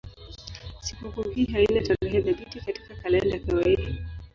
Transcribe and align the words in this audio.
Sikukuu 0.81 1.29
hii 1.29 1.45
haina 1.51 1.81
tarehe 1.81 2.21
thabiti 2.21 2.59
katika 2.59 2.95
kalenda 2.95 3.29
ya 3.35 3.39
kawaida. 3.39 3.95